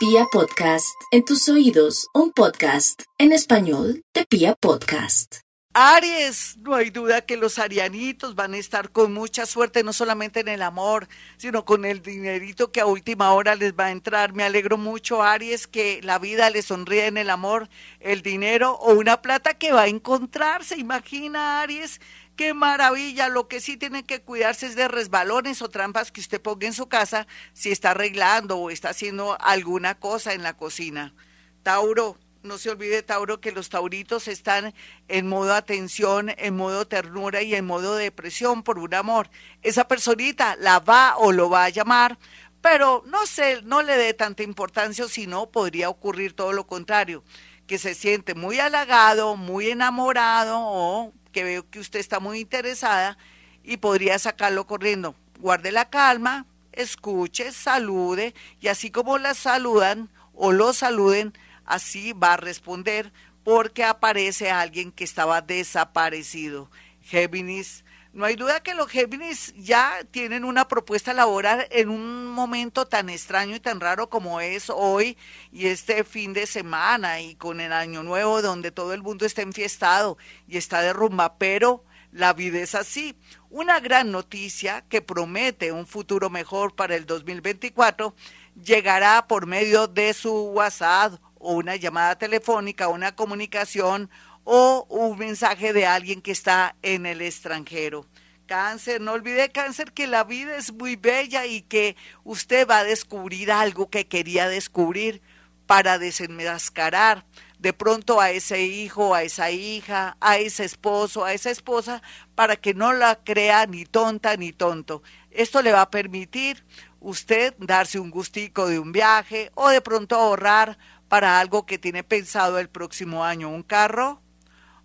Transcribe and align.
Pia 0.00 0.24
Podcast, 0.32 0.98
en 1.10 1.26
tus 1.26 1.46
oídos, 1.50 2.08
un 2.14 2.32
podcast 2.32 3.02
en 3.18 3.32
español 3.32 4.02
de 4.14 4.24
Pia 4.24 4.54
Podcast. 4.54 5.40
Aries, 5.74 6.56
no 6.56 6.74
hay 6.74 6.88
duda 6.88 7.20
que 7.20 7.36
los 7.36 7.58
arianitos 7.58 8.34
van 8.34 8.54
a 8.54 8.56
estar 8.56 8.90
con 8.90 9.12
mucha 9.12 9.44
suerte, 9.44 9.84
no 9.84 9.92
solamente 9.92 10.40
en 10.40 10.48
el 10.48 10.62
amor, 10.62 11.06
sino 11.36 11.66
con 11.66 11.84
el 11.84 12.00
dinerito 12.00 12.72
que 12.72 12.80
a 12.80 12.86
última 12.86 13.34
hora 13.34 13.54
les 13.54 13.74
va 13.74 13.86
a 13.86 13.90
entrar. 13.92 14.32
Me 14.32 14.42
alegro 14.42 14.78
mucho, 14.78 15.22
Aries, 15.22 15.66
que 15.66 16.00
la 16.02 16.18
vida 16.18 16.48
les 16.48 16.64
sonríe 16.64 17.06
en 17.06 17.18
el 17.18 17.28
amor, 17.28 17.68
el 18.00 18.22
dinero 18.22 18.72
o 18.72 18.94
una 18.94 19.20
plata 19.22 19.54
que 19.54 19.70
va 19.70 19.82
a 19.82 19.88
encontrarse. 19.88 20.76
Imagina, 20.76 21.60
Aries, 21.60 22.00
qué 22.40 22.54
maravilla. 22.54 23.28
Lo 23.28 23.48
que 23.48 23.60
sí 23.60 23.76
tiene 23.76 24.02
que 24.02 24.22
cuidarse 24.22 24.64
es 24.64 24.74
de 24.74 24.88
resbalones 24.88 25.60
o 25.60 25.68
trampas 25.68 26.10
que 26.10 26.22
usted 26.22 26.40
ponga 26.40 26.66
en 26.66 26.72
su 26.72 26.88
casa 26.88 27.26
si 27.52 27.70
está 27.70 27.90
arreglando 27.90 28.56
o 28.56 28.70
está 28.70 28.88
haciendo 28.88 29.36
alguna 29.42 29.96
cosa 29.96 30.32
en 30.32 30.42
la 30.42 30.56
cocina. 30.56 31.14
Tauro, 31.62 32.16
no 32.42 32.56
se 32.56 32.70
olvide, 32.70 33.02
Tauro, 33.02 33.42
que 33.42 33.52
los 33.52 33.68
tauritos 33.68 34.26
están 34.26 34.72
en 35.08 35.28
modo 35.28 35.52
atención, 35.52 36.32
en 36.38 36.56
modo 36.56 36.86
ternura 36.88 37.42
y 37.42 37.54
en 37.54 37.66
modo 37.66 37.96
depresión 37.96 38.62
por 38.62 38.78
un 38.78 38.94
amor. 38.94 39.28
Esa 39.60 39.86
personita 39.86 40.56
la 40.56 40.78
va 40.78 41.18
o 41.18 41.32
lo 41.32 41.50
va 41.50 41.64
a 41.64 41.68
llamar, 41.68 42.18
pero 42.62 43.02
no 43.04 43.26
sé, 43.26 43.60
no 43.64 43.82
le 43.82 43.98
dé 43.98 44.14
tanta 44.14 44.42
importancia, 44.42 45.06
si 45.08 45.26
no 45.26 45.50
podría 45.50 45.90
ocurrir 45.90 46.32
todo 46.32 46.54
lo 46.54 46.66
contrario, 46.66 47.22
que 47.66 47.76
se 47.76 47.94
siente 47.94 48.34
muy 48.34 48.60
halagado, 48.60 49.36
muy 49.36 49.68
enamorado 49.68 50.56
o 50.58 51.12
que 51.32 51.44
veo 51.44 51.68
que 51.68 51.80
usted 51.80 52.00
está 52.00 52.20
muy 52.20 52.40
interesada 52.40 53.18
y 53.62 53.78
podría 53.78 54.18
sacarlo 54.18 54.66
corriendo. 54.66 55.14
Guarde 55.38 55.72
la 55.72 55.88
calma, 55.88 56.46
escuche, 56.72 57.52
salude 57.52 58.34
y 58.60 58.68
así 58.68 58.90
como 58.90 59.18
la 59.18 59.34
saludan 59.34 60.08
o 60.34 60.52
lo 60.52 60.72
saluden, 60.72 61.32
así 61.64 62.12
va 62.12 62.34
a 62.34 62.36
responder 62.36 63.12
porque 63.44 63.84
aparece 63.84 64.50
alguien 64.50 64.92
que 64.92 65.04
estaba 65.04 65.40
desaparecido. 65.40 66.70
Géminis, 67.02 67.84
no 68.12 68.24
hay 68.24 68.34
duda 68.34 68.60
que 68.60 68.74
los 68.74 68.88
Géminis 68.88 69.54
ya 69.56 70.00
tienen 70.10 70.44
una 70.44 70.66
propuesta 70.66 71.14
laboral 71.14 71.68
en 71.70 71.88
un 71.88 72.26
momento 72.26 72.86
tan 72.86 73.08
extraño 73.08 73.54
y 73.54 73.60
tan 73.60 73.78
raro 73.78 74.10
como 74.10 74.40
es 74.40 74.68
hoy 74.68 75.16
y 75.52 75.66
este 75.66 76.02
fin 76.02 76.32
de 76.32 76.46
semana 76.46 77.20
y 77.20 77.36
con 77.36 77.60
el 77.60 77.72
año 77.72 78.02
nuevo 78.02 78.42
donde 78.42 78.72
todo 78.72 78.94
el 78.94 79.02
mundo 79.02 79.26
está 79.26 79.42
enfiestado 79.42 80.18
y 80.48 80.56
está 80.56 80.82
de 80.82 80.92
rumba, 80.92 81.38
pero 81.38 81.84
la 82.10 82.32
vida 82.32 82.58
es 82.58 82.74
así. 82.74 83.16
Una 83.48 83.78
gran 83.78 84.10
noticia 84.10 84.84
que 84.88 85.02
promete 85.02 85.70
un 85.70 85.86
futuro 85.86 86.30
mejor 86.30 86.74
para 86.74 86.96
el 86.96 87.06
2024 87.06 88.14
llegará 88.60 89.28
por 89.28 89.46
medio 89.46 89.86
de 89.86 90.12
su 90.14 90.32
WhatsApp 90.50 91.20
o 91.38 91.54
una 91.54 91.76
llamada 91.76 92.18
telefónica, 92.18 92.88
una 92.88 93.14
comunicación 93.14 94.10
o 94.44 94.86
un 94.88 95.18
mensaje 95.18 95.72
de 95.72 95.86
alguien 95.86 96.22
que 96.22 96.32
está 96.32 96.76
en 96.82 97.06
el 97.06 97.20
extranjero. 97.20 98.06
Cáncer, 98.46 99.00
no 99.00 99.12
olvide 99.12 99.50
cáncer 99.50 99.92
que 99.92 100.08
la 100.08 100.24
vida 100.24 100.56
es 100.56 100.72
muy 100.72 100.96
bella 100.96 101.46
y 101.46 101.62
que 101.62 101.96
usted 102.24 102.66
va 102.66 102.78
a 102.78 102.84
descubrir 102.84 103.52
algo 103.52 103.90
que 103.90 104.08
quería 104.08 104.48
descubrir 104.48 105.22
para 105.66 105.98
desenmascarar 105.98 107.24
de 107.60 107.72
pronto 107.72 108.20
a 108.20 108.32
ese 108.32 108.62
hijo, 108.62 109.14
a 109.14 109.22
esa 109.22 109.52
hija, 109.52 110.16
a 110.20 110.38
ese 110.38 110.64
esposo, 110.64 111.24
a 111.24 111.32
esa 111.32 111.50
esposa, 111.50 112.02
para 112.34 112.56
que 112.56 112.74
no 112.74 112.92
la 112.92 113.22
crea 113.22 113.66
ni 113.66 113.84
tonta 113.84 114.36
ni 114.36 114.52
tonto. 114.52 115.02
Esto 115.30 115.62
le 115.62 115.70
va 115.70 115.82
a 115.82 115.90
permitir 115.90 116.64
usted 116.98 117.54
darse 117.58 118.00
un 118.00 118.10
gustico 118.10 118.66
de 118.66 118.80
un 118.80 118.90
viaje 118.90 119.52
o 119.54 119.68
de 119.68 119.80
pronto 119.80 120.16
ahorrar 120.16 120.76
para 121.08 121.38
algo 121.38 121.66
que 121.66 121.78
tiene 121.78 122.02
pensado 122.02 122.58
el 122.58 122.68
próximo 122.68 123.24
año, 123.24 123.48
un 123.48 123.62
carro 123.62 124.20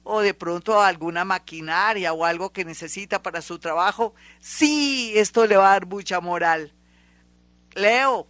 o 0.05 0.21
de 0.21 0.35
pronto 0.35 0.79
alguna 0.81 1.25
maquinaria 1.25 2.13
o 2.13 2.23
algo 2.23 2.53
que 2.53 2.63
necesita 2.63 3.21
para 3.21 3.41
su 3.41 3.57
trabajo, 3.59 4.13
sí, 4.39 5.11
esto 5.15 5.45
le 5.47 5.57
va 5.57 5.69
a 5.69 5.71
dar 5.71 5.87
mucha 5.87 6.21
moral. 6.21 6.73
Leo, 7.73 8.27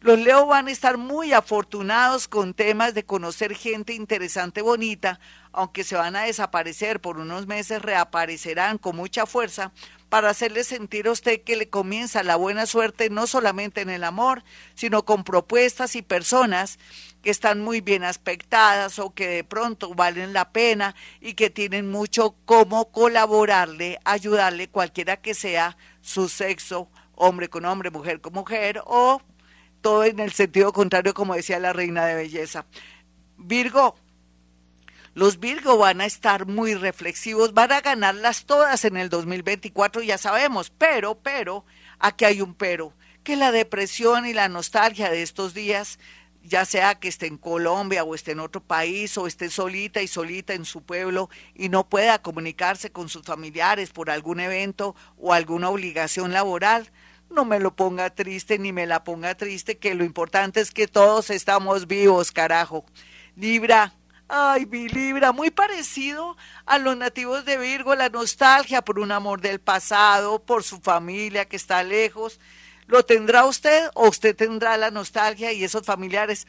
los 0.00 0.18
Leo 0.18 0.46
van 0.46 0.68
a 0.68 0.70
estar 0.70 0.96
muy 0.96 1.34
afortunados 1.34 2.28
con 2.28 2.54
temas 2.54 2.94
de 2.94 3.04
conocer 3.04 3.54
gente 3.54 3.92
interesante, 3.92 4.62
bonita, 4.62 5.20
aunque 5.52 5.84
se 5.84 5.96
van 5.96 6.16
a 6.16 6.22
desaparecer 6.22 7.00
por 7.00 7.18
unos 7.18 7.46
meses, 7.46 7.82
reaparecerán 7.82 8.78
con 8.78 8.96
mucha 8.96 9.26
fuerza 9.26 9.72
para 10.08 10.30
hacerle 10.30 10.64
sentir 10.64 11.08
a 11.08 11.12
usted 11.12 11.42
que 11.42 11.56
le 11.56 11.68
comienza 11.68 12.22
la 12.22 12.36
buena 12.36 12.64
suerte 12.64 13.10
no 13.10 13.26
solamente 13.26 13.82
en 13.82 13.90
el 13.90 14.02
amor, 14.02 14.44
sino 14.74 15.04
con 15.04 15.24
propuestas 15.24 15.94
y 15.94 16.02
personas 16.02 16.78
que 17.28 17.32
están 17.32 17.60
muy 17.60 17.82
bien 17.82 18.04
aspectadas 18.04 18.98
o 18.98 19.12
que 19.12 19.26
de 19.28 19.44
pronto 19.44 19.92
valen 19.92 20.32
la 20.32 20.50
pena 20.50 20.94
y 21.20 21.34
que 21.34 21.50
tienen 21.50 21.90
mucho 21.90 22.36
cómo 22.46 22.90
colaborarle, 22.90 23.98
ayudarle, 24.06 24.70
cualquiera 24.70 25.18
que 25.18 25.34
sea 25.34 25.76
su 26.00 26.30
sexo, 26.30 26.88
hombre 27.14 27.50
con 27.50 27.66
hombre, 27.66 27.90
mujer 27.90 28.22
con 28.22 28.32
mujer, 28.32 28.80
o 28.86 29.20
todo 29.82 30.04
en 30.04 30.20
el 30.20 30.32
sentido 30.32 30.72
contrario, 30.72 31.12
como 31.12 31.34
decía 31.34 31.58
la 31.58 31.74
reina 31.74 32.06
de 32.06 32.14
belleza. 32.14 32.64
Virgo, 33.36 33.94
los 35.12 35.38
Virgo 35.38 35.76
van 35.76 36.00
a 36.00 36.06
estar 36.06 36.46
muy 36.46 36.76
reflexivos, 36.76 37.52
van 37.52 37.72
a 37.72 37.82
ganarlas 37.82 38.46
todas 38.46 38.86
en 38.86 38.96
el 38.96 39.10
2024, 39.10 40.00
ya 40.00 40.16
sabemos, 40.16 40.70
pero, 40.70 41.18
pero, 41.18 41.66
aquí 41.98 42.24
hay 42.24 42.40
un 42.40 42.54
pero, 42.54 42.94
que 43.22 43.36
la 43.36 43.52
depresión 43.52 44.24
y 44.24 44.32
la 44.32 44.48
nostalgia 44.48 45.10
de 45.10 45.20
estos 45.20 45.52
días 45.52 45.98
ya 46.42 46.64
sea 46.64 46.94
que 46.94 47.08
esté 47.08 47.26
en 47.26 47.36
Colombia 47.36 48.04
o 48.04 48.14
esté 48.14 48.32
en 48.32 48.40
otro 48.40 48.62
país 48.62 49.16
o 49.18 49.26
esté 49.26 49.50
solita 49.50 50.02
y 50.02 50.08
solita 50.08 50.54
en 50.54 50.64
su 50.64 50.82
pueblo 50.82 51.28
y 51.54 51.68
no 51.68 51.88
pueda 51.88 52.20
comunicarse 52.20 52.90
con 52.90 53.08
sus 53.08 53.22
familiares 53.22 53.90
por 53.90 54.10
algún 54.10 54.40
evento 54.40 54.94
o 55.16 55.32
alguna 55.32 55.68
obligación 55.70 56.32
laboral, 56.32 56.90
no 57.30 57.44
me 57.44 57.60
lo 57.60 57.74
ponga 57.74 58.10
triste 58.10 58.58
ni 58.58 58.72
me 58.72 58.86
la 58.86 59.04
ponga 59.04 59.34
triste, 59.34 59.78
que 59.78 59.94
lo 59.94 60.04
importante 60.04 60.60
es 60.60 60.70
que 60.70 60.88
todos 60.88 61.30
estamos 61.30 61.86
vivos, 61.86 62.32
carajo. 62.32 62.86
Libra, 63.36 63.92
ay, 64.28 64.66
mi 64.66 64.88
Libra, 64.88 65.32
muy 65.32 65.50
parecido 65.50 66.36
a 66.64 66.78
los 66.78 66.96
nativos 66.96 67.44
de 67.44 67.58
Virgo, 67.58 67.94
la 67.94 68.08
nostalgia 68.08 68.82
por 68.82 68.98
un 68.98 69.12
amor 69.12 69.40
del 69.40 69.60
pasado, 69.60 70.42
por 70.42 70.64
su 70.64 70.80
familia 70.80 71.46
que 71.46 71.56
está 71.56 71.82
lejos 71.82 72.40
¿Lo 72.88 73.04
tendrá 73.04 73.44
usted 73.44 73.90
o 73.94 74.08
usted 74.08 74.34
tendrá 74.34 74.78
la 74.78 74.90
nostalgia 74.90 75.52
y 75.52 75.62
esos 75.62 75.84
familiares? 75.84 76.46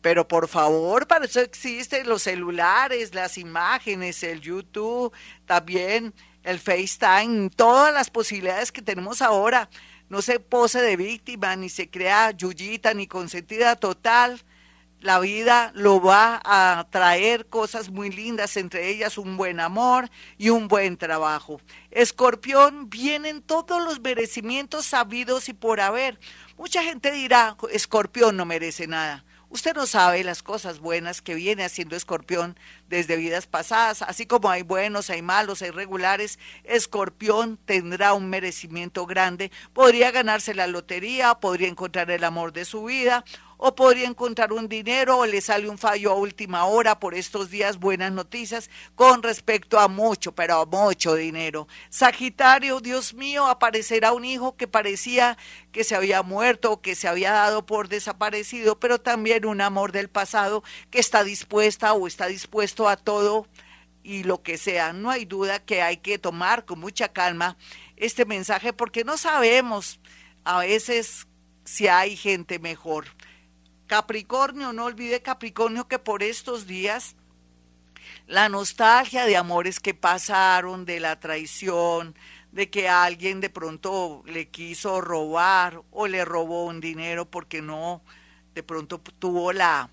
Pero 0.00 0.26
por 0.26 0.46
favor, 0.46 1.08
para 1.08 1.24
eso 1.24 1.40
existen 1.40 2.08
los 2.08 2.22
celulares, 2.22 3.12
las 3.12 3.36
imágenes, 3.36 4.22
el 4.22 4.40
YouTube, 4.40 5.12
también 5.46 6.14
el 6.44 6.60
FaceTime, 6.60 7.50
todas 7.50 7.92
las 7.92 8.08
posibilidades 8.08 8.70
que 8.70 8.82
tenemos 8.82 9.20
ahora. 9.20 9.68
No 10.08 10.22
se 10.22 10.38
pose 10.38 10.80
de 10.80 10.96
víctima, 10.96 11.56
ni 11.56 11.68
se 11.68 11.90
crea 11.90 12.30
yuyita, 12.30 12.94
ni 12.94 13.08
consentida 13.08 13.74
total 13.74 14.40
la 15.00 15.18
vida 15.18 15.72
lo 15.74 16.00
va 16.00 16.40
a 16.44 16.86
traer 16.90 17.46
cosas 17.46 17.88
muy 17.88 18.10
lindas, 18.10 18.56
entre 18.56 18.88
ellas 18.88 19.18
un 19.18 19.36
buen 19.36 19.60
amor 19.60 20.10
y 20.36 20.50
un 20.50 20.68
buen 20.68 20.96
trabajo. 20.96 21.60
Escorpión, 21.90 22.90
vienen 22.90 23.42
todos 23.42 23.82
los 23.82 24.00
merecimientos 24.00 24.86
sabidos 24.86 25.48
y 25.48 25.54
por 25.54 25.80
haber. 25.80 26.18
Mucha 26.58 26.82
gente 26.82 27.10
dirá, 27.12 27.56
Escorpión 27.70 28.36
no 28.36 28.44
merece 28.44 28.86
nada. 28.86 29.24
Usted 29.52 29.74
no 29.74 29.86
sabe 29.86 30.22
las 30.22 30.44
cosas 30.44 30.78
buenas 30.78 31.22
que 31.22 31.34
viene 31.34 31.64
haciendo 31.64 31.96
Escorpión 31.96 32.56
desde 32.88 33.16
vidas 33.16 33.48
pasadas, 33.48 34.02
así 34.02 34.24
como 34.24 34.48
hay 34.48 34.62
buenos, 34.62 35.10
hay 35.10 35.22
malos, 35.22 35.60
hay 35.62 35.70
regulares. 35.70 36.38
Escorpión 36.62 37.56
tendrá 37.56 38.12
un 38.12 38.30
merecimiento 38.30 39.06
grande, 39.06 39.50
podría 39.72 40.12
ganarse 40.12 40.54
la 40.54 40.68
lotería, 40.68 41.34
podría 41.34 41.66
encontrar 41.66 42.12
el 42.12 42.22
amor 42.22 42.52
de 42.52 42.64
su 42.64 42.84
vida 42.84 43.24
o 43.62 43.74
podría 43.74 44.08
encontrar 44.08 44.54
un 44.54 44.68
dinero 44.68 45.18
o 45.18 45.26
le 45.26 45.42
sale 45.42 45.68
un 45.68 45.76
fallo 45.76 46.10
a 46.12 46.14
última 46.14 46.64
hora 46.64 46.98
por 46.98 47.14
estos 47.14 47.50
días 47.50 47.78
buenas 47.78 48.10
noticias 48.10 48.70
con 48.94 49.22
respecto 49.22 49.78
a 49.78 49.86
mucho, 49.86 50.32
pero 50.32 50.56
a 50.56 50.66
mucho 50.66 51.14
dinero. 51.14 51.68
Sagitario, 51.90 52.80
Dios 52.80 53.12
mío, 53.12 53.46
aparecerá 53.46 54.12
un 54.12 54.24
hijo 54.24 54.56
que 54.56 54.66
parecía 54.66 55.36
que 55.72 55.84
se 55.84 55.94
había 55.94 56.22
muerto 56.22 56.72
o 56.72 56.80
que 56.80 56.94
se 56.94 57.06
había 57.06 57.32
dado 57.32 57.66
por 57.66 57.88
desaparecido, 57.88 58.80
pero 58.80 58.98
también 58.98 59.44
un 59.44 59.60
amor 59.60 59.92
del 59.92 60.08
pasado 60.08 60.64
que 60.90 60.98
está 60.98 61.22
dispuesta 61.22 61.92
o 61.92 62.06
está 62.06 62.28
dispuesto 62.28 62.88
a 62.88 62.96
todo 62.96 63.46
y 64.02 64.22
lo 64.22 64.42
que 64.42 64.56
sea. 64.56 64.94
No 64.94 65.10
hay 65.10 65.26
duda 65.26 65.58
que 65.58 65.82
hay 65.82 65.98
que 65.98 66.18
tomar 66.18 66.64
con 66.64 66.80
mucha 66.80 67.08
calma 67.08 67.58
este 67.96 68.24
mensaje 68.24 68.72
porque 68.72 69.04
no 69.04 69.18
sabemos 69.18 70.00
a 70.44 70.60
veces 70.60 71.26
si 71.66 71.88
hay 71.88 72.16
gente 72.16 72.58
mejor. 72.58 73.04
Capricornio, 73.90 74.72
no 74.72 74.84
olvide 74.84 75.20
Capricornio 75.20 75.88
que 75.88 75.98
por 75.98 76.22
estos 76.22 76.68
días 76.68 77.16
la 78.28 78.48
nostalgia 78.48 79.26
de 79.26 79.36
amores 79.36 79.80
que 79.80 79.94
pasaron, 79.94 80.84
de 80.84 81.00
la 81.00 81.18
traición, 81.18 82.14
de 82.52 82.70
que 82.70 82.88
alguien 82.88 83.40
de 83.40 83.50
pronto 83.50 84.22
le 84.26 84.48
quiso 84.48 85.00
robar 85.00 85.82
o 85.90 86.06
le 86.06 86.24
robó 86.24 86.66
un 86.66 86.80
dinero 86.80 87.28
porque 87.28 87.62
no 87.62 88.00
de 88.54 88.62
pronto 88.62 89.00
tuvo 89.00 89.52
la 89.52 89.90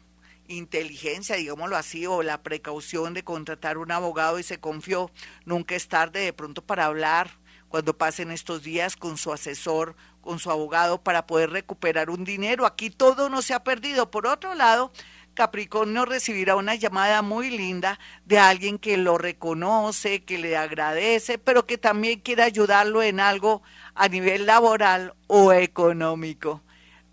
inteligencia, 0.48 1.36
digámoslo 1.36 1.76
así, 1.76 2.06
o 2.06 2.22
la 2.22 2.44
precaución 2.44 3.16
de 3.16 3.24
contratar 3.24 3.80
un 3.80 3.92
abogado 3.92 4.38
y 4.38 4.44
se 4.44 4.60
confió, 4.60 5.10
nunca 5.44 5.74
es 5.74 5.88
tarde 5.88 6.20
de 6.20 6.34
pronto 6.34 6.62
para 6.62 6.86
hablar 6.86 7.32
cuando 7.70 7.98
pasen 7.98 8.32
estos 8.32 8.64
días 8.64 8.96
con 8.96 9.18
su 9.18 9.32
asesor, 9.32 9.96
con 10.22 10.40
su 10.40 10.52
abogado 10.52 11.02
para 11.02 11.28
poder 11.28 11.52
recuperar 11.52 12.10
un 12.10 12.24
dinero. 12.24 12.66
Aquí 12.66 12.90
todo 12.90 13.30
no 13.30 13.42
se 13.42 13.54
ha 13.54 13.64
perdido. 13.64 14.12
Por 14.12 14.28
otro 14.28 14.56
lado, 14.56 14.92
Capricornio 15.38 16.06
recibirá 16.06 16.56
una 16.56 16.74
llamada 16.74 17.22
muy 17.22 17.52
linda 17.52 18.00
de 18.26 18.40
alguien 18.40 18.80
que 18.80 18.98
lo 18.98 19.20
reconoce, 19.20 20.24
que 20.24 20.40
le 20.40 20.58
agradece, 20.58 21.38
pero 21.38 21.68
que 21.68 21.78
también 21.78 22.22
quiere 22.22 22.42
ayudarlo 22.42 23.04
en 23.04 23.20
algo 23.20 23.62
a 23.94 24.08
nivel 24.08 24.48
laboral 24.48 25.14
o 25.28 25.54
económico. 25.54 26.64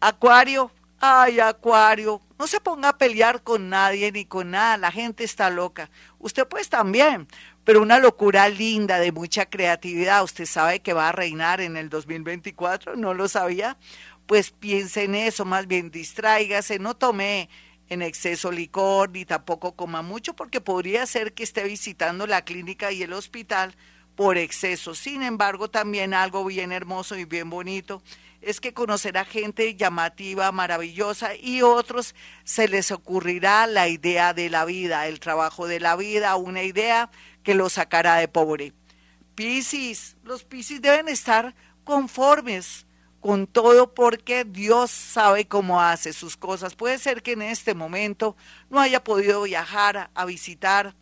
Acuario, 0.00 0.70
ay 1.00 1.38
Acuario, 1.38 2.22
no 2.38 2.46
se 2.46 2.60
ponga 2.60 2.88
a 2.88 2.98
pelear 2.98 3.42
con 3.42 3.68
nadie 3.68 4.10
ni 4.10 4.24
con 4.24 4.52
nada, 4.52 4.78
la 4.78 4.90
gente 4.90 5.22
está 5.22 5.50
loca. 5.50 5.90
Usted 6.18 6.48
pues 6.48 6.70
también, 6.70 7.28
pero 7.64 7.82
una 7.82 7.98
locura 7.98 8.48
linda 8.48 9.00
de 9.00 9.10
mucha 9.10 9.46
creatividad. 9.46 10.22
Usted 10.22 10.46
sabe 10.46 10.80
que 10.80 10.92
va 10.92 11.08
a 11.08 11.12
reinar 11.12 11.60
en 11.60 11.76
el 11.76 11.88
2024, 11.88 12.96
¿no 12.96 13.14
lo 13.14 13.28
sabía? 13.28 13.76
Pues 14.26 14.50
piense 14.50 15.04
en 15.04 15.14
eso, 15.14 15.44
más 15.44 15.66
bien 15.66 15.90
distráigase, 15.90 16.78
no 16.78 16.94
tome 16.94 17.48
en 17.88 18.02
exceso 18.02 18.50
licor 18.50 19.10
ni 19.10 19.24
tampoco 19.24 19.72
coma 19.76 20.02
mucho 20.02 20.34
porque 20.34 20.60
podría 20.60 21.04
ser 21.06 21.34
que 21.34 21.42
esté 21.42 21.64
visitando 21.64 22.26
la 22.26 22.42
clínica 22.44 22.92
y 22.92 23.02
el 23.02 23.12
hospital 23.12 23.74
por 24.14 24.38
exceso. 24.38 24.94
Sin 24.94 25.22
embargo, 25.22 25.68
también 25.68 26.14
algo 26.14 26.44
bien 26.44 26.72
hermoso 26.72 27.16
y 27.16 27.24
bien 27.24 27.50
bonito 27.50 28.02
es 28.40 28.60
que 28.60 28.74
conocerá 28.74 29.24
gente 29.24 29.74
llamativa, 29.74 30.52
maravillosa 30.52 31.34
y 31.34 31.62
otros 31.62 32.14
se 32.44 32.68
les 32.68 32.90
ocurrirá 32.90 33.66
la 33.66 33.88
idea 33.88 34.34
de 34.34 34.50
la 34.50 34.64
vida, 34.64 35.08
el 35.08 35.18
trabajo 35.18 35.66
de 35.66 35.80
la 35.80 35.96
vida, 35.96 36.36
una 36.36 36.62
idea 36.62 37.10
que 37.44 37.54
lo 37.54 37.68
sacará 37.68 38.16
de 38.16 38.26
pobre. 38.26 38.72
Piscis, 39.36 40.16
los 40.24 40.42
Piscis 40.42 40.82
deben 40.82 41.08
estar 41.08 41.54
conformes 41.84 42.86
con 43.20 43.46
todo 43.46 43.94
porque 43.94 44.44
Dios 44.44 44.90
sabe 44.90 45.46
cómo 45.46 45.80
hace 45.80 46.12
sus 46.12 46.36
cosas. 46.36 46.74
Puede 46.74 46.98
ser 46.98 47.22
que 47.22 47.32
en 47.32 47.42
este 47.42 47.74
momento 47.74 48.36
no 48.68 48.80
haya 48.80 49.02
podido 49.02 49.42
viajar 49.42 50.10
a 50.14 50.24
visitar 50.24 50.94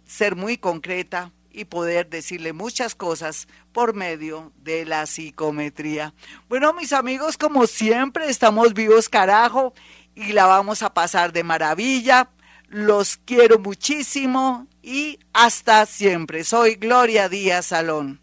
ser 0.05 0.37
muy 0.37 0.59
concreta 0.59 1.33
y 1.53 1.65
poder 1.65 2.09
decirle 2.09 2.53
muchas 2.53 2.95
cosas 2.95 3.49
por 3.73 3.95
medio 3.95 4.53
de 4.57 4.85
la 4.85 5.07
psicometría. 5.07 6.15
Bueno, 6.49 6.73
mis 6.73 6.93
amigos, 6.93 7.37
como 7.37 7.67
siempre, 7.67 8.29
estamos 8.29 8.75
vivos 8.75 9.09
carajo 9.09 9.75
y 10.15 10.33
la 10.33 10.47
vamos 10.47 10.83
a 10.83 10.95
pasar 10.95 11.33
de 11.33 11.45
maravilla. 11.45 12.31
Los 12.69 13.17
quiero 13.17 13.59
muchísimo 13.59 14.69
y 14.83 15.19
hasta 15.33 15.87
siempre. 15.87 16.45
Soy 16.45 16.77
Gloria 16.77 17.29
Díaz 17.29 17.67
Salón. 17.67 18.21